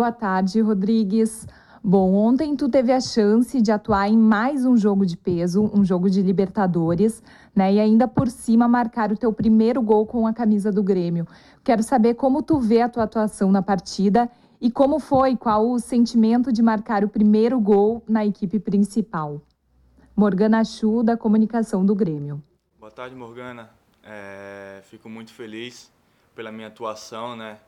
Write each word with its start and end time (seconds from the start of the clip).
Boa 0.00 0.12
tarde, 0.12 0.62
Rodrigues. 0.62 1.46
Bom, 1.84 2.14
ontem 2.14 2.56
tu 2.56 2.70
teve 2.70 2.90
a 2.90 3.02
chance 3.02 3.60
de 3.60 3.70
atuar 3.70 4.08
em 4.08 4.16
mais 4.16 4.64
um 4.64 4.74
jogo 4.74 5.04
de 5.04 5.14
peso, 5.14 5.70
um 5.74 5.84
jogo 5.84 6.08
de 6.08 6.22
Libertadores, 6.22 7.22
né? 7.54 7.74
E 7.74 7.78
ainda 7.78 8.08
por 8.08 8.28
cima 8.28 8.66
marcar 8.66 9.12
o 9.12 9.16
teu 9.18 9.30
primeiro 9.30 9.82
gol 9.82 10.06
com 10.06 10.26
a 10.26 10.32
camisa 10.32 10.72
do 10.72 10.82
Grêmio. 10.82 11.26
Quero 11.62 11.82
saber 11.82 12.14
como 12.14 12.42
tu 12.42 12.58
vê 12.58 12.80
a 12.80 12.88
tua 12.88 13.02
atuação 13.02 13.52
na 13.52 13.60
partida 13.60 14.30
e 14.58 14.70
como 14.70 14.98
foi, 14.98 15.36
qual 15.36 15.70
o 15.70 15.78
sentimento 15.78 16.50
de 16.50 16.62
marcar 16.62 17.04
o 17.04 17.08
primeiro 17.10 17.60
gol 17.60 18.02
na 18.08 18.24
equipe 18.24 18.58
principal. 18.58 19.42
Morgana 20.16 20.64
Chu, 20.64 21.02
da 21.02 21.14
comunicação 21.14 21.84
do 21.84 21.94
Grêmio. 21.94 22.42
Boa 22.78 22.90
tarde, 22.90 23.14
Morgana. 23.14 23.68
É, 24.02 24.80
fico 24.84 25.10
muito 25.10 25.30
feliz 25.34 25.92
pela 26.34 26.50
minha 26.50 26.68
atuação, 26.68 27.36
né? 27.36 27.58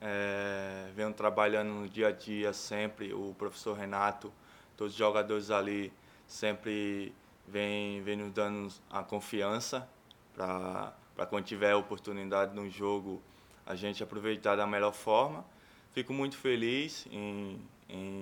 É, 0.00 0.90
venho 0.94 1.12
trabalhando 1.12 1.68
no 1.70 1.88
dia 1.88 2.08
a 2.08 2.12
dia 2.12 2.52
sempre, 2.52 3.12
o 3.12 3.34
professor 3.36 3.76
Renato, 3.76 4.32
todos 4.76 4.92
os 4.92 4.98
jogadores 4.98 5.50
ali 5.50 5.92
sempre 6.26 7.12
vem, 7.46 8.00
vem 8.02 8.16
nos 8.16 8.32
dando 8.32 8.72
a 8.90 9.02
confiança 9.02 9.88
para 10.34 10.92
quando 11.28 11.44
tiver 11.44 11.74
oportunidade 11.74 12.54
no 12.54 12.70
jogo 12.70 13.20
a 13.66 13.74
gente 13.74 14.02
aproveitar 14.02 14.56
da 14.56 14.66
melhor 14.66 14.92
forma. 14.92 15.44
Fico 15.92 16.12
muito 16.12 16.36
feliz 16.36 17.06
em 17.10 17.60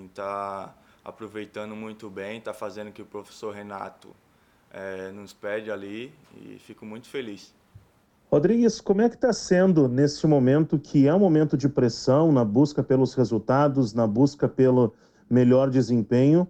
estar 0.06 0.68
tá 0.68 0.74
aproveitando 1.04 1.76
muito 1.76 2.08
bem, 2.08 2.38
estar 2.38 2.52
tá 2.52 2.58
fazendo 2.58 2.88
o 2.88 2.92
que 2.92 3.02
o 3.02 3.06
professor 3.06 3.54
Renato 3.54 4.14
é, 4.70 5.10
nos 5.12 5.32
pede 5.32 5.70
ali 5.70 6.12
e 6.34 6.58
fico 6.58 6.84
muito 6.84 7.08
feliz. 7.08 7.54
Rodrigues, 8.28 8.80
como 8.80 9.02
é 9.02 9.08
que 9.08 9.14
está 9.14 9.32
sendo 9.32 9.86
nesse 9.86 10.26
momento 10.26 10.80
que 10.80 11.06
é 11.06 11.14
um 11.14 11.18
momento 11.18 11.56
de 11.56 11.68
pressão 11.68 12.32
na 12.32 12.44
busca 12.44 12.82
pelos 12.82 13.14
resultados, 13.14 13.94
na 13.94 14.04
busca 14.04 14.48
pelo 14.48 14.92
melhor 15.30 15.70
desempenho, 15.70 16.46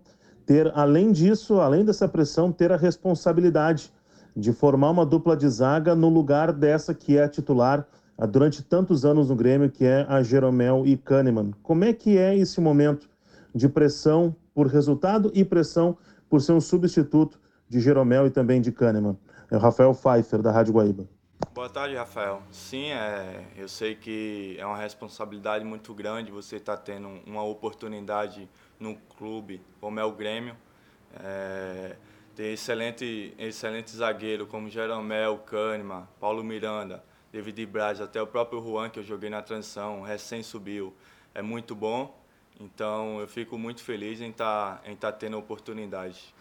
ter, 0.47 0.73
além 0.75 1.13
disso, 1.13 1.61
além 1.61 1.85
dessa 1.85 2.09
pressão, 2.09 2.51
ter 2.51 2.73
a 2.73 2.79
responsabilidade 2.79 3.93
de 4.35 4.55
formar 4.55 4.91
uma 4.91 5.05
dupla 5.05 5.37
de 5.37 5.47
zaga 5.51 5.95
no 5.95 6.09
lugar 6.09 6.51
dessa 6.51 6.95
que 6.95 7.19
é 7.19 7.29
titular 7.29 7.87
durante 8.31 8.63
tantos 8.63 9.05
anos 9.05 9.29
no 9.29 9.37
Grêmio, 9.37 9.71
que 9.71 9.85
é 9.85 10.07
a 10.09 10.23
Jeromel 10.23 10.87
e 10.87 10.97
Kahneman. 10.97 11.53
Como 11.63 11.85
é 11.85 11.93
que 11.93 12.17
é 12.17 12.35
esse 12.35 12.59
momento 12.59 13.07
de 13.55 13.69
pressão 13.69 14.35
por 14.55 14.67
resultado 14.67 15.31
e 15.35 15.45
pressão 15.45 15.99
por 16.31 16.41
ser 16.41 16.53
um 16.53 16.61
substituto 16.61 17.39
de 17.69 17.81
Jeromel 17.81 18.27
e 18.27 18.31
também 18.31 18.63
de 18.63 18.73
Kahneman? 18.73 19.19
É 19.51 19.57
o 19.57 19.61
Rafael 19.61 19.93
Pfeiffer, 19.93 20.41
da 20.41 20.51
Rádio 20.51 20.73
Guaíba. 20.73 21.16
Boa 21.53 21.69
tarde, 21.69 21.95
Rafael. 21.95 22.43
Sim, 22.51 22.93
é, 22.93 23.45
eu 23.57 23.69
sei 23.69 23.95
que 23.95 24.57
é 24.59 24.65
uma 24.65 24.79
responsabilidade 24.79 25.65
muito 25.67 25.93
grande 25.93 26.31
você 26.31 26.57
estar 26.57 26.79
tá 26.79 26.83
tendo 26.83 27.09
uma 27.27 27.43
oportunidade 27.43 28.49
no 28.81 28.97
clube 28.97 29.61
como 29.79 30.01
é 30.01 30.05
o 30.05 30.13
Grêmio. 30.13 30.57
É, 31.15 31.97
ter 32.35 32.55
excelente, 32.55 33.35
excelente 33.39 33.91
zagueiro 33.91 34.47
como 34.47 34.71
Jeromel, 34.71 35.39
Kahneman, 35.39 36.09
Paulo 36.19 36.43
Miranda, 36.43 37.05
David 37.31 37.67
Braz, 37.67 38.01
até 38.01 38.21
o 38.21 38.27
próprio 38.27 38.63
Juan, 38.63 38.89
que 38.89 38.99
eu 38.99 39.05
joguei 39.05 39.29
na 39.29 39.43
transição, 39.43 40.01
recém 40.01 40.43
subiu. 40.43 40.95
É 41.35 41.43
muito 41.43 41.75
bom. 41.75 42.19
Então 42.59 43.21
eu 43.21 43.29
fico 43.29 43.59
muito 43.59 43.85
feliz 43.85 44.23
em 44.23 44.31
estar 44.31 44.79
tá, 44.79 44.91
em 44.91 44.97
tá 44.97 45.13
tendo 45.13 45.37
oportunidade. 45.37 46.35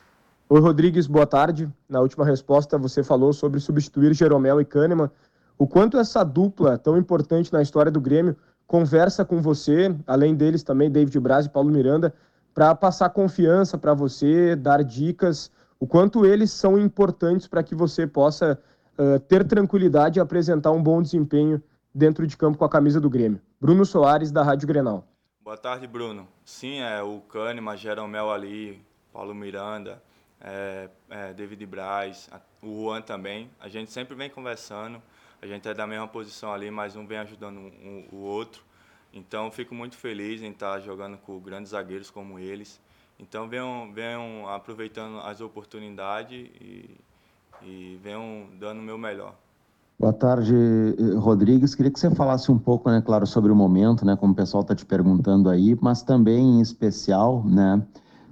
Oi, 0.48 0.62
Rodrigues, 0.62 1.08
boa 1.08 1.26
tarde. 1.26 1.68
Na 1.90 2.00
última 2.02 2.24
resposta, 2.24 2.78
você 2.78 3.04
falou 3.04 3.34
sobre 3.34 3.60
substituir 3.60 4.14
Jeromel 4.14 4.62
e 4.62 4.66
Kahneman. 4.66 5.10
O 5.58 5.66
quanto 5.66 5.98
essa 5.98 6.24
dupla, 6.24 6.78
tão 6.78 6.96
importante 6.96 7.52
na 7.52 7.64
história 7.64 7.92
do 7.92 8.00
Grêmio, 8.00 8.38
conversa 8.68 9.26
com 9.26 9.42
você, 9.42 9.96
além 10.06 10.36
deles 10.36 10.62
também, 10.62 10.92
David 10.92 11.20
Braz 11.20 11.48
e 11.48 11.50
Paulo 11.50 11.72
Miranda, 11.72 12.14
para 12.54 12.76
passar 12.76 13.10
confiança 13.10 13.76
para 13.76 13.96
você, 13.96 14.56
dar 14.56 14.84
dicas, 14.84 15.50
o 15.80 15.88
quanto 15.88 16.28
eles 16.28 16.52
são 16.52 16.78
importantes 16.78 17.48
para 17.48 17.64
que 17.64 17.74
você 17.74 18.06
possa 18.06 18.60
uh, 19.00 19.20
ter 19.22 19.48
tranquilidade 19.48 20.20
e 20.20 20.22
apresentar 20.22 20.70
um 20.70 20.84
bom 20.84 21.02
desempenho 21.02 21.60
dentro 21.92 22.28
de 22.28 22.38
campo 22.38 22.60
com 22.60 22.66
a 22.66 22.70
camisa 22.70 23.02
do 23.02 23.10
Grêmio. 23.10 23.42
Bruno 23.60 23.84
Soares, 23.84 24.32
da 24.32 24.44
Rádio 24.44 24.68
Grenal. 24.68 25.08
Boa 25.44 25.58
tarde, 25.58 25.88
Bruno. 25.88 26.28
Sim, 26.44 26.82
é 26.82 27.02
o 27.02 27.20
Kahneman, 27.22 27.76
Jeromel 27.76 28.32
ali, 28.32 28.80
Paulo 29.12 29.34
Miranda, 29.34 30.00
é, 30.42 30.90
é, 31.10 31.34
David 31.34 31.66
Braz, 31.66 32.30
o 32.62 32.84
Juan 32.84 33.02
também. 33.02 33.50
A 33.60 33.68
gente 33.68 33.92
sempre 33.92 34.16
vem 34.16 34.30
conversando, 34.30 35.02
a 35.42 35.48
gente 35.48 35.68
é 35.68 35.74
da 35.74 35.88
mesma 35.88 36.08
posição 36.08 36.54
ali, 36.54 36.70
mas 36.70 36.96
um 36.96 37.06
vem 37.06 37.18
ajudando 37.20 37.58
um, 37.58 38.06
o 38.12 38.18
outro. 38.18 38.64
Então, 39.14 39.50
fico 39.50 39.74
muito 39.74 39.96
feliz 39.96 40.42
em 40.42 40.52
estar 40.52 40.80
jogando 40.82 41.18
com 41.18 41.40
grandes 41.40 41.72
zagueiros 41.72 42.10
como 42.10 42.38
eles. 42.38 42.80
Então, 43.18 43.48
venham, 43.48 43.92
venham 43.94 44.48
aproveitando 44.50 45.20
as 45.20 45.40
oportunidades 45.40 46.50
e, 46.60 46.98
e 47.62 48.00
venham 48.04 48.50
dando 48.60 48.80
o 48.80 48.84
meu 48.84 48.98
melhor. 48.98 49.34
Boa 49.98 50.12
tarde, 50.12 50.54
Rodrigues. 51.18 51.74
Queria 51.74 51.90
que 51.90 51.98
você 51.98 52.14
falasse 52.14 52.52
um 52.52 52.60
pouco, 52.60 52.90
né, 52.90 53.02
claro, 53.02 53.26
sobre 53.26 53.50
o 53.50 53.56
momento, 53.56 54.06
né, 54.06 54.18
como 54.18 54.34
o 54.34 54.36
pessoal 54.36 54.62
está 54.62 54.76
te 54.76 54.86
perguntando 54.86 55.50
aí, 55.50 55.78
mas 55.82 56.04
também 56.04 56.58
em 56.58 56.62
especial, 56.62 57.42
né, 57.46 57.82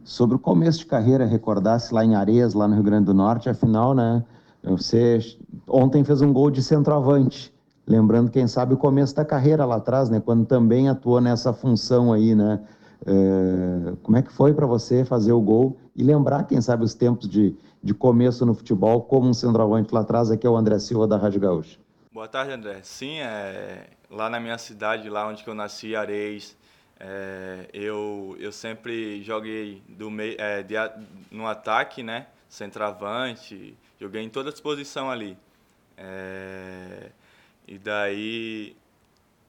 sobre 0.03 0.35
o 0.35 0.39
começo 0.39 0.79
de 0.79 0.85
carreira, 0.85 1.25
recordasse 1.25 1.93
lá 1.93 2.03
em 2.03 2.15
Areias, 2.15 2.53
lá 2.53 2.67
no 2.67 2.75
Rio 2.75 2.83
Grande 2.83 3.05
do 3.05 3.13
Norte, 3.13 3.49
afinal, 3.49 3.93
né, 3.93 4.23
você 4.63 5.19
ontem 5.67 6.03
fez 6.03 6.21
um 6.21 6.31
gol 6.31 6.49
de 6.49 6.61
centroavante, 6.61 7.53
lembrando, 7.85 8.31
quem 8.31 8.47
sabe, 8.47 8.73
o 8.73 8.77
começo 8.77 9.15
da 9.15 9.25
carreira 9.25 9.65
lá 9.65 9.75
atrás, 9.75 10.09
né, 10.09 10.19
quando 10.19 10.45
também 10.45 10.89
atuou 10.89 11.19
nessa 11.19 11.53
função 11.53 12.13
aí, 12.13 12.35
né, 12.35 12.61
é, 13.05 13.93
como 14.01 14.17
é 14.17 14.21
que 14.21 14.31
foi 14.31 14.53
para 14.53 14.65
você 14.65 15.03
fazer 15.03 15.33
o 15.33 15.41
gol 15.41 15.77
e 15.95 16.03
lembrar, 16.03 16.45
quem 16.45 16.61
sabe, 16.61 16.83
os 16.83 16.93
tempos 16.93 17.27
de, 17.27 17.55
de 17.81 17.93
começo 17.93 18.45
no 18.45 18.53
futebol, 18.53 19.01
como 19.01 19.29
um 19.29 19.33
centroavante 19.33 19.93
lá 19.93 20.01
atrás, 20.01 20.31
aqui 20.31 20.47
é 20.47 20.49
o 20.49 20.55
André 20.55 20.79
Silva 20.79 21.07
da 21.07 21.17
Rádio 21.17 21.41
Gaúcha. 21.41 21.77
Boa 22.13 22.27
tarde, 22.27 22.53
André. 22.53 22.79
Sim, 22.83 23.19
é, 23.19 23.87
lá 24.09 24.29
na 24.29 24.39
minha 24.39 24.57
cidade, 24.57 25.09
lá 25.09 25.27
onde 25.27 25.43
eu 25.45 25.55
nasci, 25.55 25.95
Areias, 25.95 26.55
é, 26.99 27.67
eu, 27.73 28.35
eu 28.39 28.51
sempre 28.51 29.21
joguei 29.23 29.81
do 29.87 30.09
meio, 30.09 30.39
é, 30.39 30.63
de, 30.63 30.75
no 31.31 31.47
ataque, 31.47 32.03
né? 32.03 32.27
Centroavante, 32.47 33.75
joguei 33.99 34.21
em 34.21 34.29
toda 34.29 34.51
disposição 34.51 35.09
ali. 35.09 35.37
É, 35.97 37.09
e 37.67 37.77
daí 37.77 38.75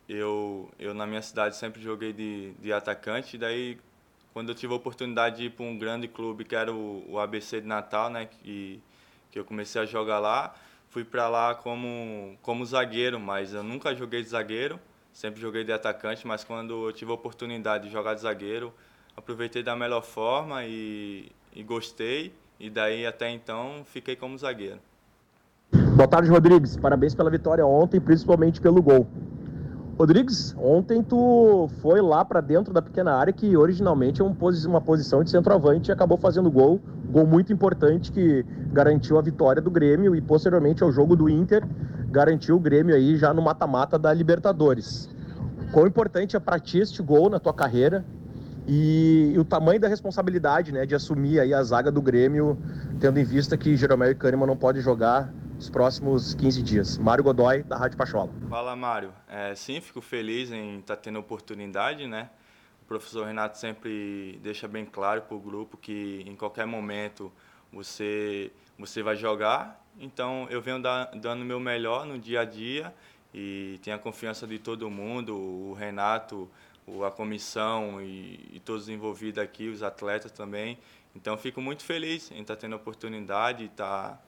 eu, 0.08 0.70
eu 0.78 0.94
na 0.94 1.06
minha 1.06 1.22
cidade 1.22 1.56
sempre 1.56 1.80
joguei 1.82 2.12
de, 2.12 2.52
de 2.54 2.72
atacante, 2.72 3.38
daí 3.38 3.78
quando 4.32 4.48
eu 4.48 4.54
tive 4.54 4.72
a 4.72 4.76
oportunidade 4.76 5.36
de 5.36 5.44
ir 5.44 5.50
para 5.50 5.64
um 5.64 5.78
grande 5.78 6.08
clube 6.08 6.44
que 6.44 6.56
era 6.56 6.72
o, 6.72 7.04
o 7.08 7.18
ABC 7.20 7.60
de 7.60 7.66
Natal, 7.66 8.10
né? 8.10 8.26
Que, 8.26 8.82
que 9.30 9.38
eu 9.38 9.44
comecei 9.44 9.80
a 9.80 9.86
jogar 9.86 10.18
lá, 10.18 10.54
fui 10.90 11.04
para 11.04 11.28
lá 11.28 11.54
como, 11.54 12.36
como 12.42 12.64
zagueiro, 12.66 13.20
mas 13.20 13.54
eu 13.54 13.62
nunca 13.62 13.94
joguei 13.94 14.22
de 14.22 14.28
zagueiro 14.28 14.80
sempre 15.14 15.40
joguei 15.40 15.64
de 15.64 15.72
atacante, 15.72 16.26
mas 16.26 16.42
quando 16.44 16.88
eu 16.88 16.92
tive 16.92 17.12
a 17.12 17.14
oportunidade 17.14 17.84
de 17.84 17.90
jogar 17.90 18.14
de 18.14 18.20
zagueiro, 18.20 18.72
aproveitei 19.16 19.62
da 19.62 19.76
melhor 19.76 20.02
forma 20.02 20.64
e, 20.64 21.30
e 21.54 21.62
gostei, 21.62 22.34
e 22.58 22.68
daí 22.68 23.06
até 23.06 23.30
então 23.30 23.82
fiquei 23.84 24.16
como 24.16 24.36
zagueiro. 24.36 24.80
Boa 25.96 26.08
tarde, 26.08 26.28
Rodrigues. 26.28 26.76
Parabéns 26.76 27.14
pela 27.14 27.30
vitória 27.30 27.64
ontem, 27.64 28.00
principalmente 28.00 28.60
pelo 28.60 28.82
gol. 28.82 29.06
Rodrigues, 29.96 30.52
ontem 30.58 31.00
tu 31.04 31.70
foi 31.80 32.00
lá 32.00 32.24
para 32.24 32.40
dentro 32.40 32.74
da 32.74 32.82
pequena 32.82 33.14
área 33.14 33.32
que 33.32 33.56
originalmente 33.56 34.20
é 34.20 34.24
uma 34.24 34.80
posição 34.80 35.22
de 35.22 35.30
centroavante 35.30 35.88
e 35.88 35.92
acabou 35.92 36.18
fazendo 36.18 36.50
gol, 36.50 36.80
gol 37.08 37.24
muito 37.24 37.52
importante 37.52 38.10
que 38.10 38.44
garantiu 38.72 39.16
a 39.16 39.22
vitória 39.22 39.62
do 39.62 39.70
Grêmio 39.70 40.16
e 40.16 40.20
posteriormente 40.20 40.82
ao 40.82 40.90
jogo 40.90 41.14
do 41.14 41.28
Inter 41.28 41.62
garantiu 42.14 42.54
o 42.54 42.60
Grêmio 42.60 42.94
aí 42.94 43.16
já 43.16 43.34
no 43.34 43.42
mata-mata 43.42 43.98
da 43.98 44.14
Libertadores. 44.14 45.10
Quão 45.72 45.84
importante 45.86 46.36
é 46.36 46.40
para 46.40 46.60
ti 46.60 46.78
este 46.78 47.02
gol 47.02 47.28
na 47.28 47.40
tua 47.40 47.52
carreira 47.52 48.04
e, 48.68 49.32
e, 49.34 49.38
o 49.38 49.44
tamanho 49.44 49.80
da 49.80 49.88
responsabilidade, 49.88 50.70
né, 50.70 50.86
de 50.86 50.94
assumir 50.94 51.40
aí 51.40 51.52
a 51.52 51.62
zaga 51.62 51.90
do 51.90 52.00
Grêmio, 52.00 52.56
tendo 53.00 53.18
em 53.18 53.24
vista 53.24 53.58
que 53.58 53.76
Jeromel 53.76 54.12
e 54.12 54.14
Kahneman 54.14 54.46
não 54.46 54.56
pode 54.56 54.80
jogar 54.80 55.34
nos 55.56 55.68
próximos 55.68 56.34
15 56.34 56.62
dias. 56.62 56.96
Mário 56.96 57.24
Godoy, 57.24 57.64
da 57.64 57.76
Rádio 57.76 57.98
Pachola. 57.98 58.30
Fala, 58.48 58.76
Mário. 58.76 59.12
É, 59.28 59.52
sim, 59.56 59.80
fico 59.80 60.00
feliz 60.00 60.52
em 60.52 60.78
estar 60.78 60.94
tá 60.94 61.02
tendo 61.02 61.18
oportunidade, 61.18 62.06
né? 62.06 62.30
O 62.82 62.86
professor 62.86 63.26
Renato 63.26 63.58
sempre 63.58 64.38
deixa 64.42 64.68
bem 64.68 64.84
claro 64.84 65.22
para 65.22 65.36
o 65.36 65.40
grupo 65.40 65.76
que 65.76 66.24
em 66.26 66.36
qualquer 66.36 66.66
momento 66.66 67.32
você, 67.72 68.52
você 68.78 69.02
vai 69.02 69.16
jogar. 69.16 69.83
Então, 69.98 70.46
eu 70.50 70.60
venho 70.60 70.80
da, 70.80 71.04
dando 71.06 71.42
o 71.42 71.44
meu 71.44 71.60
melhor 71.60 72.04
no 72.04 72.18
dia 72.18 72.40
a 72.40 72.44
dia 72.44 72.94
e 73.32 73.78
tenho 73.82 73.96
a 73.96 73.98
confiança 73.98 74.46
de 74.46 74.58
todo 74.58 74.90
mundo, 74.90 75.36
o 75.36 75.74
Renato, 75.74 76.50
a 77.06 77.10
comissão 77.10 78.00
e, 78.00 78.50
e 78.52 78.60
todos 78.60 78.88
envolvidos 78.88 79.42
aqui, 79.42 79.68
os 79.68 79.82
atletas 79.82 80.32
também. 80.32 80.78
Então, 81.14 81.36
fico 81.36 81.60
muito 81.60 81.84
feliz 81.84 82.30
em 82.30 82.40
estar 82.40 82.56
tendo 82.56 82.74
a 82.74 82.76
oportunidade, 82.76 83.66
estar... 83.66 84.10
Tá, 84.10 84.18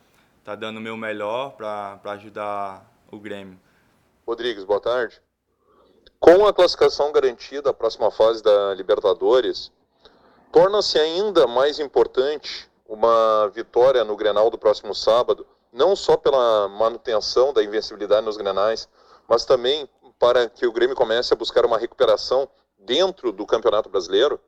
tá 0.47 0.55
dando 0.55 0.77
o 0.77 0.81
meu 0.81 0.97
melhor 0.97 1.57
para 1.57 2.01
ajudar 2.05 2.89
o 3.11 3.19
Grêmio. 3.19 3.59
Rodrigues, 4.25 4.63
boa 4.63 4.81
tarde. 4.81 5.21
Com 6.21 6.47
a 6.47 6.55
classificação 6.55 7.11
garantida 7.11 7.71
à 7.71 7.75
próxima 7.75 8.13
fase 8.13 8.45
da 8.45 8.73
Libertadores, 8.75 9.73
torna-se 10.53 10.99
ainda 10.99 11.49
mais 11.49 11.81
importante 11.81 12.71
uma 12.89 13.49
vitória 13.49 14.05
no 14.05 14.17
Grenal 14.17 14.49
do 14.49 14.57
próximo 14.57 14.95
sábado, 14.95 15.45
não 15.77 15.95
só 15.95 16.17
pela 16.17 16.69
manutenção 16.69 17.53
da 17.53 17.63
invencibilidade 17.63 18.25
nos 18.25 18.37
Grenais, 18.37 18.89
mas 19.29 19.45
também 19.45 19.89
para 20.19 20.49
que 20.49 20.67
o 20.67 20.73
Grêmio 20.73 20.97
comece 20.97 21.33
a 21.35 21.37
buscar 21.37 21.67
uma 21.67 21.79
recuperação 21.79 22.49
dentro 22.79 23.31
do 23.31 23.45
Campeonato 23.45 23.89
Brasileiro. 23.91 24.41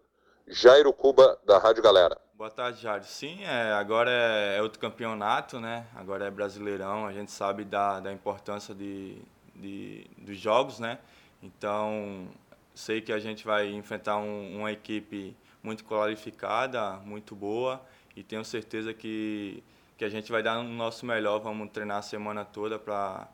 Jairo 0.46 0.92
Cuba, 0.94 1.38
da 1.44 1.58
Rádio 1.58 1.82
Galera. 1.82 2.18
Boa 2.34 2.50
tarde, 2.50 2.80
Jairo. 2.80 3.04
Sim, 3.04 3.44
é, 3.44 3.72
agora 3.74 4.10
é, 4.10 4.56
é, 4.56 4.62
outro 4.62 4.78
campeonato, 4.78 5.60
né? 5.60 5.86
Agora 5.94 6.24
é 6.24 6.30
Brasileirão, 6.30 7.04
a 7.04 7.12
gente 7.12 7.30
sabe 7.30 7.64
da, 7.64 8.00
da 8.00 8.10
importância 8.10 8.74
de, 8.74 9.20
de, 9.54 10.06
dos 10.16 10.38
jogos, 10.38 10.78
né? 10.78 10.98
Então, 11.42 12.26
sei 12.74 13.02
que 13.02 13.12
a 13.12 13.18
gente 13.18 13.44
vai 13.44 13.68
enfrentar 13.68 14.16
um, 14.16 14.56
uma 14.56 14.72
equipe 14.72 15.36
muito 15.62 15.84
qualificada, 15.84 16.92
muito 17.04 17.34
boa, 17.34 17.82
e 18.16 18.22
tenho 18.22 18.44
certeza 18.44 18.94
que, 18.94 19.62
que 19.98 20.04
a 20.04 20.08
gente 20.08 20.30
vai 20.30 20.42
dar 20.42 20.60
o 20.60 20.62
nosso 20.62 21.04
melhor, 21.04 21.40
vamos 21.40 21.70
treinar 21.72 21.98
a 21.98 22.02
semana 22.02 22.44
toda 22.44 22.78
para 22.78 23.28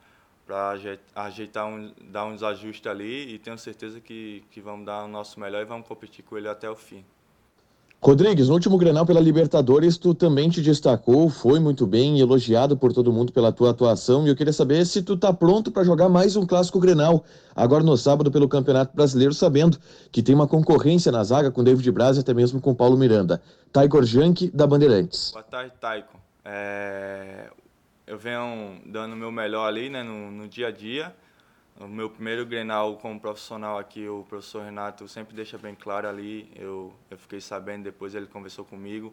para 0.46 0.76
ajeitar 1.14 1.66
um, 1.66 1.90
dar 2.10 2.26
uns 2.26 2.42
ajustes 2.42 2.86
ali 2.86 3.34
e 3.34 3.38
tenho 3.38 3.56
certeza 3.56 3.98
que, 3.98 4.44
que 4.50 4.60
vamos 4.60 4.84
dar 4.84 5.04
o 5.04 5.08
nosso 5.08 5.40
melhor 5.40 5.62
e 5.62 5.64
vamos 5.64 5.88
competir 5.88 6.22
com 6.22 6.36
ele 6.36 6.46
até 6.46 6.68
o 6.68 6.76
fim. 6.76 7.02
Rodrigues, 8.02 8.48
no 8.48 8.54
último 8.54 8.76
Grenal 8.76 9.06
pela 9.06 9.20
Libertadores, 9.20 9.96
tu 9.96 10.14
também 10.14 10.50
te 10.50 10.60
destacou, 10.60 11.30
foi 11.30 11.58
muito 11.58 11.86
bem, 11.86 12.20
elogiado 12.20 12.76
por 12.76 12.92
todo 12.92 13.10
mundo 13.10 13.32
pela 13.32 13.50
tua 13.50 13.70
atuação, 13.70 14.26
e 14.26 14.28
eu 14.28 14.36
queria 14.36 14.52
saber 14.52 14.84
se 14.84 15.02
tu 15.02 15.16
tá 15.16 15.32
pronto 15.32 15.70
para 15.70 15.82
jogar 15.82 16.10
mais 16.10 16.36
um 16.36 16.44
clássico 16.44 16.78
Grenal, 16.78 17.24
agora 17.56 17.82
no 17.82 17.96
sábado 17.96 18.30
pelo 18.30 18.46
Campeonato 18.46 18.94
Brasileiro, 18.94 19.32
sabendo 19.32 19.78
que 20.12 20.22
tem 20.22 20.34
uma 20.34 20.46
concorrência 20.46 21.10
na 21.10 21.24
zaga 21.24 21.50
com 21.50 21.64
David 21.64 21.90
Braz 21.90 22.18
e 22.18 22.20
até 22.20 22.34
mesmo 22.34 22.60
com 22.60 22.74
Paulo 22.74 22.98
Miranda. 22.98 23.40
Taiko 23.72 24.02
Jank, 24.02 24.50
da 24.50 24.66
Bandeirantes. 24.66 25.30
Boa 25.32 25.42
tarde, 25.42 25.72
Taiko. 25.80 26.24
É... 26.44 27.50
Eu 28.06 28.18
venho 28.18 28.82
dando 28.84 29.14
o 29.14 29.16
meu 29.16 29.32
melhor 29.32 29.66
ali, 29.66 29.88
né, 29.88 30.02
no, 30.02 30.30
no 30.30 30.46
dia 30.46 30.68
a 30.68 30.70
dia, 30.70 31.16
o 31.80 31.88
meu 31.88 32.08
primeiro 32.10 32.44
Grenal 32.46 32.96
como 32.98 33.18
profissional 33.18 33.78
aqui, 33.78 34.06
o 34.06 34.24
professor 34.28 34.62
Renato 34.62 35.08
sempre 35.08 35.34
deixa 35.34 35.58
bem 35.58 35.74
claro 35.74 36.08
ali. 36.08 36.48
Eu, 36.54 36.94
eu 37.10 37.18
fiquei 37.18 37.40
sabendo, 37.40 37.84
depois 37.84 38.14
ele 38.14 38.26
conversou 38.26 38.64
comigo 38.64 39.12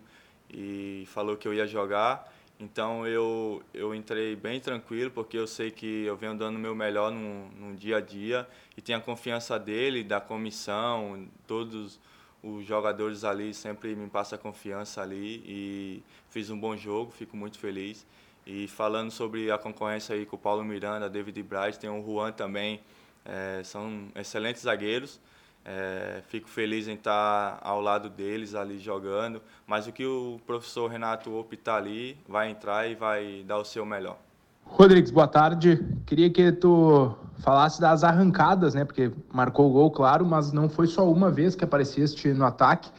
e 0.50 1.06
falou 1.08 1.38
que 1.38 1.48
eu 1.48 1.54
ia 1.54 1.66
jogar. 1.66 2.32
Então 2.60 3.08
eu, 3.08 3.64
eu 3.74 3.96
entrei 3.96 4.36
bem 4.36 4.60
tranquilo, 4.60 5.10
porque 5.10 5.36
eu 5.36 5.48
sei 5.48 5.72
que 5.72 6.04
eu 6.04 6.16
venho 6.16 6.36
dando 6.36 6.58
o 6.58 6.60
meu 6.60 6.76
melhor 6.76 7.12
no, 7.12 7.50
no 7.50 7.76
dia 7.76 7.98
a 7.98 8.02
dia 8.02 8.48
e 8.78 8.82
tenho 8.82 9.00
a 9.00 9.02
confiança 9.02 9.58
dele, 9.58 10.04
da 10.04 10.22
comissão, 10.22 11.28
todos 11.48 12.00
os 12.44 12.66
jogadores 12.66 13.24
ali 13.24 13.54
sempre 13.54 13.96
me 13.96 14.10
passam 14.10 14.38
confiança 14.38 15.02
ali 15.02 15.44
e 15.46 16.04
fiz 16.30 16.50
um 16.50 16.60
bom 16.60 16.76
jogo, 16.76 17.12
fico 17.12 17.38
muito 17.38 17.60
feliz. 17.60 18.06
E 18.46 18.68
falando 18.68 19.12
sobre 19.12 19.52
a 19.52 19.58
concorrência 19.58 20.16
aí 20.16 20.26
com 20.26 20.36
o 20.36 20.40
Paulo 20.40 20.64
Miranda, 20.64 21.10
David 21.10 21.42
Braz, 21.44 21.78
tem 21.78 21.90
o 21.90 22.04
Juan 22.04 22.32
também, 22.32 22.82
é, 23.24 23.62
são 23.64 24.08
excelentes 24.16 24.64
zagueiros. 24.64 25.20
É, 25.64 26.24
fico 26.28 26.50
feliz 26.50 26.88
em 26.88 26.96
estar 26.96 27.60
ao 27.62 27.80
lado 27.80 28.10
deles 28.10 28.56
ali 28.56 28.80
jogando, 28.80 29.42
mas 29.68 29.86
o 29.86 29.92
que 29.92 30.04
o 30.04 30.42
professor 30.48 30.90
Renato 30.90 31.32
optar 31.36 31.76
ali 31.76 32.18
vai 32.28 32.50
entrar 32.50 32.90
e 32.90 32.96
vai 32.96 33.44
dar 33.46 33.60
o 33.60 33.64
seu 33.64 33.86
melhor. 33.86 34.18
Rodrigues, 34.66 35.12
boa 35.12 35.28
tarde. 35.28 35.84
Queria 36.06 36.30
que 36.30 36.52
tu 36.52 37.16
falasse 37.40 37.80
das 37.80 38.04
arrancadas, 38.04 38.74
né? 38.74 38.86
Porque 38.86 39.12
marcou 39.34 39.70
o 39.70 39.74
gol, 39.74 39.92
claro, 39.92 40.26
mas 40.26 40.52
não 40.52 40.70
foi 40.70 40.88
só 40.88 41.10
uma 41.10 41.30
vez 41.30 41.56
que 41.56 41.64
apareceste 41.64 42.30
no 42.34 42.46
ataque. 42.46 42.90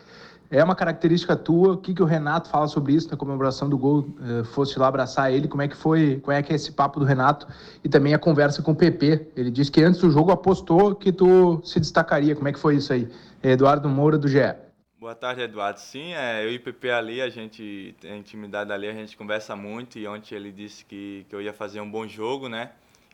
É 0.51 0.63
uma 0.63 0.75
característica 0.75 1.35
tua. 1.35 1.73
O 1.73 1.77
que, 1.79 1.95
que 1.95 2.03
o 2.03 2.05
Renato 2.05 2.51
fala 2.51 2.69
sobre 2.69 2.93
isso 2.93 3.11
na 3.11 3.17
comemoração 3.17 3.71
do 3.71 3.79
gol? 3.79 4.01
Uh, 4.01 4.45
fosse 4.45 4.79
lá 4.79 4.87
abraçar 4.87 5.33
ele, 5.33 5.49
como 5.49 5.63
é 5.63 5.69
que 5.69 5.77
foi? 5.77 6.21
Como 6.23 6.37
é 6.37 6.43
que 6.43 6.53
é 6.53 6.57
esse 6.57 6.71
papo 6.73 7.01
do 7.01 7.07
Renato? 7.07 7.47
E 7.83 7.89
também 7.89 8.13
a 8.13 8.19
conversa 8.19 8.63
com 8.63 8.73
o 8.73 8.77
PP. 8.77 9.29
Ele 9.35 9.51
disse 9.51 9.71
que 9.71 9.83
antes 9.83 10.01
do 10.01 10.11
jogo 10.11 10.31
apostou 10.31 10.95
que 10.95 11.11
tu 11.11 11.61
se 11.65 11.81
destacaria. 11.81 12.37
Como 12.37 12.49
é 12.49 12.53
que 12.53 12.59
foi 12.59 12.77
isso 12.77 12.93
aí? 12.93 13.09
Eduardo 13.43 13.89
Moura 13.89 14.19
do 14.19 14.29
GE. 14.29 14.55
Boa 15.03 15.17
tarde, 15.17 15.41
Eduardo. 15.41 15.81
Sim, 15.81 16.15
é, 16.15 16.45
eu 16.45 16.53
e 16.53 16.59
o 16.59 16.61
PP 16.61 16.89
ali, 16.93 17.21
a 17.21 17.29
gente 17.29 17.93
tem 18.01 18.21
intimidade 18.21 18.71
ali, 18.73 18.87
a 18.87 18.93
gente 18.93 19.17
conversa 19.17 19.57
muito 19.57 19.99
e 19.99 20.07
ontem 20.07 20.37
ele 20.37 20.53
disse 20.53 20.85
que, 20.85 21.27
que 21.29 21.35
eu 21.35 21.43
ia 21.43 21.53
fazer 21.53 21.81
um 21.81 21.91
bom 21.91 22.07
jogo, 22.07 22.49
né? 22.49 22.71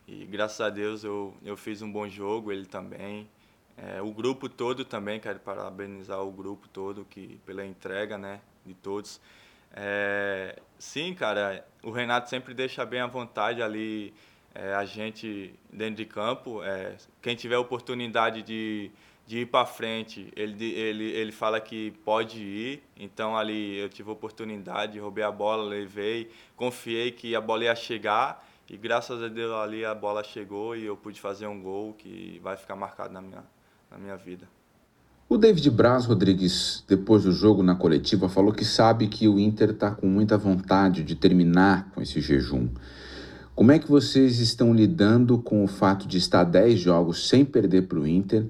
E 0.07 0.23
graças 0.25 0.61
a 0.61 0.69
Deus 0.69 1.03
eu, 1.03 1.33
eu 1.43 1.57
fiz 1.57 1.81
um 1.81 1.91
bom 1.91 2.07
jogo, 2.07 2.51
ele 2.51 2.67
também. 2.67 3.27
É, 3.75 3.99
o 4.03 4.11
grupo 4.11 4.47
todo 4.47 4.85
também, 4.85 5.19
quero 5.19 5.39
parabenizar 5.39 6.21
o 6.21 6.31
grupo 6.31 6.67
todo 6.67 7.03
que, 7.05 7.39
pela 7.43 7.65
entrega 7.65 8.19
né, 8.19 8.39
de 8.63 8.75
todos. 8.75 9.19
É, 9.73 10.59
sim, 10.77 11.15
cara, 11.15 11.65
o 11.81 11.89
Renato 11.89 12.29
sempre 12.29 12.53
deixa 12.53 12.85
bem 12.85 12.99
à 12.99 13.07
vontade 13.07 13.63
ali 13.63 14.13
é, 14.53 14.75
a 14.75 14.85
gente 14.85 15.55
dentro 15.73 15.95
de 15.95 16.05
campo. 16.05 16.61
É, 16.61 16.97
quem 17.19 17.35
tiver 17.35 17.57
oportunidade 17.57 18.43
de, 18.43 18.91
de 19.29 19.41
ir 19.41 19.45
para 19.45 19.63
frente, 19.63 20.33
ele, 20.35 20.71
ele, 20.71 21.03
ele 21.03 21.31
fala 21.31 21.61
que 21.61 21.91
pode 22.03 22.41
ir. 22.41 22.81
Então 22.99 23.37
ali 23.37 23.77
eu 23.77 23.87
tive 23.87 24.09
a 24.09 24.13
oportunidade, 24.13 24.97
roubei 24.97 25.23
a 25.23 25.31
bola, 25.31 25.63
levei, 25.69 26.31
confiei 26.55 27.11
que 27.11 27.35
a 27.35 27.39
bola 27.39 27.65
ia 27.65 27.75
chegar. 27.75 28.43
E 28.67 28.75
graças 28.75 29.21
a 29.21 29.27
Deus 29.27 29.51
ali 29.51 29.85
a 29.85 29.93
bola 29.93 30.23
chegou 30.23 30.75
e 30.75 30.83
eu 30.83 30.97
pude 30.97 31.21
fazer 31.21 31.45
um 31.45 31.61
gol 31.61 31.93
que 31.93 32.41
vai 32.41 32.57
ficar 32.57 32.75
marcado 32.75 33.13
na 33.13 33.21
minha, 33.21 33.43
na 33.91 33.99
minha 33.99 34.17
vida. 34.17 34.47
O 35.29 35.37
David 35.37 35.69
Braz 35.69 36.07
Rodrigues, 36.07 36.83
depois 36.87 37.21
do 37.21 37.31
jogo 37.31 37.61
na 37.61 37.75
coletiva, 37.75 38.27
falou 38.27 38.51
que 38.51 38.65
sabe 38.65 39.07
que 39.07 39.27
o 39.27 39.37
Inter 39.37 39.69
está 39.69 39.91
com 39.91 40.07
muita 40.07 40.39
vontade 40.39 41.03
de 41.03 41.13
terminar 41.13 41.91
com 41.91 42.01
esse 42.01 42.19
jejum. 42.19 42.67
Como 43.53 43.71
é 43.71 43.77
que 43.77 43.91
vocês 43.91 44.39
estão 44.39 44.73
lidando 44.73 45.37
com 45.37 45.63
o 45.63 45.67
fato 45.67 46.07
de 46.07 46.17
estar 46.17 46.43
10 46.43 46.79
jogos 46.79 47.27
sem 47.27 47.45
perder 47.45 47.83
para 47.83 47.99
o 47.99 48.07
Inter 48.07 48.47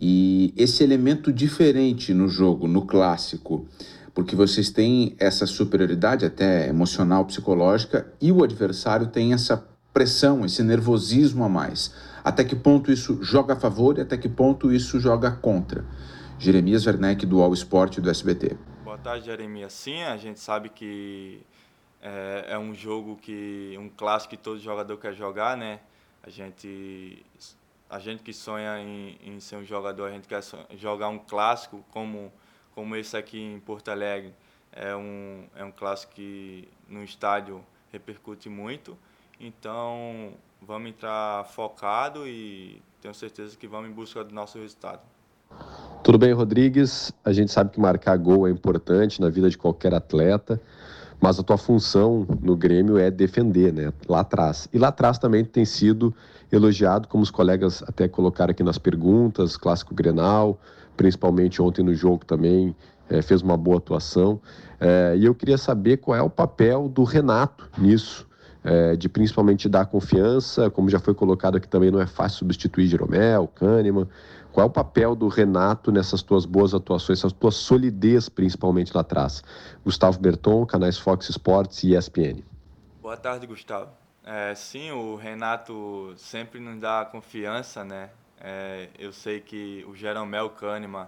e 0.00 0.54
esse 0.56 0.84
elemento 0.84 1.32
diferente 1.32 2.14
no 2.14 2.28
jogo, 2.28 2.68
no 2.68 2.86
clássico? 2.86 3.66
Porque 4.14 4.36
vocês 4.36 4.70
têm 4.70 5.16
essa 5.18 5.46
superioridade 5.46 6.24
até 6.24 6.68
emocional, 6.68 7.24
psicológica, 7.24 8.12
e 8.20 8.30
o 8.30 8.44
adversário 8.44 9.08
tem 9.08 9.32
essa 9.32 9.66
pressão, 9.92 10.44
esse 10.44 10.62
nervosismo 10.62 11.44
a 11.44 11.48
mais. 11.48 11.92
Até 12.22 12.44
que 12.44 12.54
ponto 12.54 12.92
isso 12.92 13.22
joga 13.22 13.54
a 13.54 13.56
favor 13.56 13.98
e 13.98 14.00
até 14.00 14.16
que 14.16 14.28
ponto 14.28 14.72
isso 14.72 15.00
joga 15.00 15.30
contra? 15.30 15.84
Jeremias 16.38 16.86
Werneck, 16.86 17.26
do 17.26 17.42
All 17.42 17.52
Sport 17.54 17.98
do 17.98 18.08
SBT. 18.08 18.56
Boa 18.84 18.98
tarde, 18.98 19.26
Jeremias. 19.26 19.72
Sim, 19.72 20.02
a 20.02 20.16
gente 20.16 20.38
sabe 20.38 20.68
que 20.68 21.40
é, 22.00 22.46
é, 22.50 22.58
um 22.58 22.72
jogo 22.74 23.16
que 23.16 23.76
um 23.78 23.88
clássico 23.88 24.36
que 24.36 24.36
todo 24.36 24.60
jogador 24.60 24.96
quer 24.98 25.14
jogar, 25.14 25.56
né? 25.56 25.80
A 26.22 26.30
gente 26.30 27.24
a 27.88 27.98
gente 27.98 28.22
que 28.22 28.32
sonha 28.32 28.78
em, 28.80 29.18
em 29.24 29.40
ser 29.40 29.56
um 29.56 29.64
jogador, 29.64 30.06
a 30.06 30.10
gente 30.12 30.28
quer 30.28 30.42
jogar 30.76 31.08
um 31.08 31.18
clássico 31.18 31.84
como 31.90 32.32
como 32.74 32.94
esse 32.94 33.16
aqui 33.16 33.40
em 33.40 33.58
Porto 33.58 33.88
Alegre. 33.90 34.32
É 34.72 34.94
um 34.94 35.44
é 35.56 35.64
um 35.64 35.72
clássico 35.72 36.14
que 36.14 36.68
no 36.88 37.02
estádio 37.02 37.64
repercute 37.90 38.48
muito. 38.48 38.96
Então, 39.40 40.32
vamos 40.60 40.90
entrar 40.90 41.44
focado 41.46 42.26
e 42.26 42.82
tenho 43.00 43.14
certeza 43.14 43.56
que 43.56 43.66
vamos 43.66 43.90
em 43.90 43.92
busca 43.92 44.22
do 44.22 44.34
nosso 44.34 44.58
resultado. 44.58 45.00
Tudo 46.02 46.18
bem, 46.18 46.32
Rodrigues? 46.32 47.12
A 47.24 47.32
gente 47.32 47.50
sabe 47.50 47.70
que 47.70 47.80
marcar 47.80 48.16
gol 48.16 48.46
é 48.46 48.50
importante 48.50 49.20
na 49.20 49.28
vida 49.28 49.48
de 49.48 49.56
qualquer 49.56 49.94
atleta, 49.94 50.60
mas 51.20 51.38
a 51.38 51.42
tua 51.42 51.58
função 51.58 52.26
no 52.40 52.56
Grêmio 52.56 52.98
é 52.98 53.10
defender, 53.10 53.72
né? 53.72 53.92
Lá 54.08 54.20
atrás. 54.20 54.68
E 54.72 54.78
lá 54.78 54.88
atrás 54.88 55.18
também 55.18 55.44
tem 55.44 55.64
sido 55.64 56.14
elogiado, 56.50 57.08
como 57.08 57.22
os 57.22 57.30
colegas 57.30 57.82
até 57.86 58.08
colocaram 58.08 58.52
aqui 58.52 58.62
nas 58.62 58.78
perguntas, 58.78 59.56
clássico 59.56 59.94
Grenal, 59.94 60.58
principalmente 60.96 61.60
ontem 61.60 61.82
no 61.82 61.94
jogo 61.94 62.24
também, 62.24 62.74
é, 63.10 63.20
fez 63.20 63.42
uma 63.42 63.56
boa 63.56 63.78
atuação. 63.78 64.40
É, 64.80 65.14
e 65.16 65.24
eu 65.24 65.34
queria 65.34 65.58
saber 65.58 65.98
qual 65.98 66.16
é 66.16 66.22
o 66.22 66.30
papel 66.30 66.88
do 66.88 67.02
Renato 67.02 67.68
nisso 67.76 68.28
é, 68.64 68.96
de 68.96 69.08
principalmente 69.08 69.68
dar 69.68 69.86
confiança, 69.86 70.68
como 70.70 70.88
já 70.88 70.98
foi 70.98 71.14
colocado 71.14 71.56
aqui 71.56 71.68
também, 71.68 71.90
não 71.90 72.00
é 72.00 72.06
fácil 72.06 72.40
substituir 72.40 72.86
Jeromel, 72.86 73.48
Kahneman. 73.48 74.06
Qual 74.58 74.66
é 74.66 74.68
o 74.68 74.72
papel 74.72 75.14
do 75.14 75.28
Renato 75.28 75.92
nessas 75.92 76.20
tuas 76.20 76.44
boas 76.44 76.74
atuações, 76.74 77.20
essa 77.20 77.30
tua 77.30 77.52
solidez 77.52 78.28
principalmente 78.28 78.92
lá 78.92 79.02
atrás? 79.02 79.40
Gustavo 79.84 80.18
Berton, 80.18 80.66
canais 80.66 80.98
Fox 80.98 81.28
Sports 81.28 81.84
e 81.84 81.94
ESPN. 81.94 82.42
Boa 83.00 83.16
tarde, 83.16 83.46
Gustavo. 83.46 83.92
É, 84.24 84.52
sim, 84.56 84.90
o 84.90 85.14
Renato 85.14 86.12
sempre 86.16 86.58
nos 86.58 86.76
dá 86.80 87.04
confiança, 87.04 87.84
né? 87.84 88.10
É, 88.40 88.88
eu 88.98 89.12
sei 89.12 89.38
que 89.38 89.86
o 89.88 89.94
Jeromel 89.94 90.50
Kahneman 90.50 91.06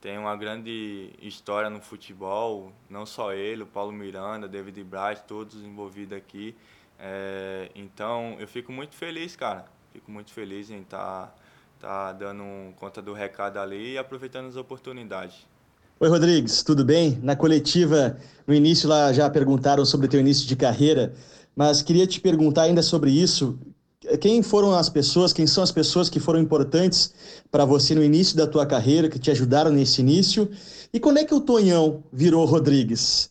tem 0.00 0.16
uma 0.16 0.36
grande 0.36 1.10
história 1.20 1.68
no 1.68 1.80
futebol, 1.80 2.72
não 2.88 3.04
só 3.04 3.32
ele, 3.32 3.64
o 3.64 3.66
Paulo 3.66 3.90
Miranda, 3.90 4.46
David 4.46 4.80
Braz, 4.84 5.20
todos 5.26 5.56
envolvidos 5.56 6.16
aqui. 6.16 6.56
É, 7.00 7.68
então 7.74 8.36
eu 8.38 8.46
fico 8.46 8.70
muito 8.70 8.94
feliz, 8.94 9.34
cara. 9.34 9.64
Fico 9.92 10.08
muito 10.08 10.32
feliz 10.32 10.70
em 10.70 10.82
estar 10.82 11.34
tá, 11.82 12.12
dando 12.12 12.44
conta 12.76 13.02
do 13.02 13.12
recado 13.12 13.58
ali 13.58 13.94
e 13.94 13.98
aproveitando 13.98 14.46
as 14.46 14.54
oportunidades. 14.54 15.34
Oi, 15.98 16.08
Rodrigues, 16.08 16.62
tudo 16.62 16.84
bem? 16.84 17.18
Na 17.20 17.34
coletiva, 17.34 18.16
no 18.46 18.54
início 18.54 18.88
lá 18.88 19.12
já 19.12 19.28
perguntaram 19.28 19.84
sobre 19.84 20.06
teu 20.06 20.20
início 20.20 20.46
de 20.46 20.54
carreira, 20.54 21.12
mas 21.56 21.82
queria 21.82 22.06
te 22.06 22.20
perguntar 22.20 22.62
ainda 22.62 22.82
sobre 22.82 23.10
isso. 23.10 23.58
Quem 24.20 24.44
foram 24.44 24.72
as 24.72 24.88
pessoas, 24.88 25.32
quem 25.32 25.46
são 25.46 25.62
as 25.62 25.72
pessoas 25.72 26.08
que 26.08 26.20
foram 26.20 26.38
importantes 26.38 27.12
para 27.50 27.64
você 27.64 27.96
no 27.96 28.02
início 28.02 28.36
da 28.36 28.46
tua 28.46 28.64
carreira, 28.64 29.08
que 29.08 29.18
te 29.18 29.32
ajudaram 29.32 29.72
nesse 29.72 30.00
início? 30.00 30.48
E 30.94 31.00
quando 31.00 31.18
é 31.18 31.24
que 31.24 31.34
o 31.34 31.40
Tonhão 31.40 32.04
virou 32.12 32.44
Rodrigues? 32.44 33.28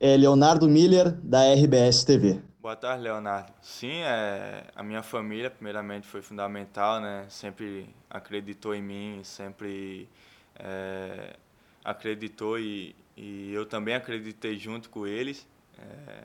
É 0.00 0.16
Leonardo 0.16 0.68
Miller, 0.68 1.12
da 1.22 1.52
RBS 1.54 2.04
TV. 2.04 2.40
Boa 2.66 2.74
tarde, 2.74 3.04
Leonardo. 3.04 3.52
Sim, 3.62 4.02
é, 4.02 4.64
a 4.74 4.82
minha 4.82 5.00
família, 5.00 5.48
primeiramente, 5.48 6.04
foi 6.04 6.20
fundamental, 6.20 7.00
né? 7.00 7.24
Sempre 7.28 7.88
acreditou 8.10 8.74
em 8.74 8.82
mim, 8.82 9.20
sempre 9.22 10.08
é, 10.56 11.36
acreditou 11.84 12.58
e, 12.58 12.96
e 13.16 13.52
eu 13.52 13.64
também 13.64 13.94
acreditei 13.94 14.58
junto 14.58 14.90
com 14.90 15.06
eles. 15.06 15.46
É, 15.78 16.24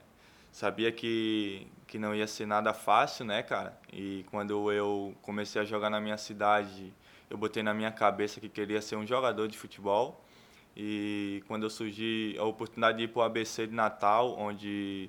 sabia 0.52 0.92
que, 0.92 1.68
que 1.86 2.00
não 2.00 2.16
ia 2.16 2.26
ser 2.26 2.48
nada 2.48 2.74
fácil, 2.74 3.24
né, 3.24 3.44
cara? 3.44 3.78
E 3.94 4.26
quando 4.32 4.72
eu 4.72 5.14
comecei 5.22 5.62
a 5.62 5.64
jogar 5.64 5.92
na 5.92 6.02
minha 6.02 6.18
cidade, 6.18 6.92
eu 7.30 7.38
botei 7.38 7.62
na 7.62 7.72
minha 7.72 7.92
cabeça 7.92 8.42
que 8.42 8.50
queria 8.50 8.82
ser 8.82 8.96
um 8.96 9.06
jogador 9.06 9.48
de 9.48 9.60
futebol. 9.60 10.20
E 10.76 11.44
quando 11.48 11.68
eu 11.68 11.70
surgi 11.70 12.36
a 12.40 12.46
oportunidade 12.46 12.98
de 12.98 13.04
ir 13.04 13.10
para 13.10 13.20
o 13.20 13.24
ABC 13.26 13.68
de 13.68 13.76
Natal, 13.76 14.36
onde 14.40 15.08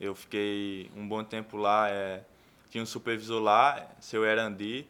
eu 0.00 0.14
fiquei 0.14 0.90
um 0.96 1.06
bom 1.06 1.22
tempo 1.22 1.56
lá, 1.56 1.88
é, 1.88 2.22
tinha 2.70 2.82
um 2.82 2.86
supervisor 2.86 3.40
lá, 3.40 3.86
seu 4.00 4.24
Erandi. 4.24 4.86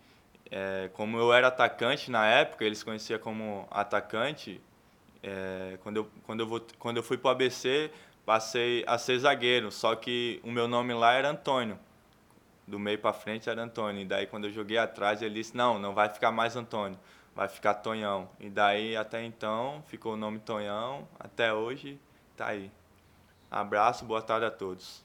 É, 0.51 0.91
como 0.95 1.19
eu 1.19 1.33
era 1.33 1.49
atacante 1.49 2.11
na 2.11 2.27
época, 2.27 2.65
eles 2.65 2.83
conheciam 2.83 3.19
como 3.19 3.67
atacante. 3.71 4.61
É, 5.23 5.79
quando, 5.83 5.99
eu, 5.99 6.11
quando, 6.25 6.41
eu 6.41 6.47
vou, 6.47 6.67
quando 6.79 6.97
eu 6.99 7.03
fui 7.03 7.17
para 7.19 7.29
o 7.29 7.31
ABC, 7.33 7.91
passei 8.25 8.85
a 8.87 8.97
ser 8.99 9.19
zagueiro, 9.19 9.71
só 9.71 9.95
que 9.95 10.41
o 10.43 10.51
meu 10.51 10.67
nome 10.67 10.95
lá 10.95 11.13
era 11.13 11.31
Antônio. 11.31 11.79
Do 12.67 12.79
meio 12.79 12.99
para 12.99 13.13
frente 13.13 13.51
era 13.51 13.63
Antônio. 13.63 14.03
E 14.03 14.05
daí 14.07 14.27
quando 14.27 14.47
eu 14.47 14.51
joguei 14.51 14.79
atrás, 14.79 15.21
ele 15.21 15.35
disse: 15.35 15.57
"Não, 15.57 15.79
não 15.79 15.93
vai 15.95 16.09
ficar 16.09 16.33
mais 16.33 16.57
Antônio, 16.57 16.99
vai 17.35 17.49
ficar 17.49 17.75
Tonhão". 17.75 18.29
E 18.41 18.49
daí 18.49 18.97
até 18.97 19.23
então 19.23 19.83
ficou 19.87 20.15
o 20.15 20.17
nome 20.17 20.39
Tonhão, 20.39 21.07
até 21.21 21.53
hoje 21.53 21.99
tá 22.37 22.49
aí. 22.49 22.71
Abraço, 23.55 24.05
boa 24.05 24.21
tarde 24.21 24.47
a 24.47 24.51
todos. 24.51 25.04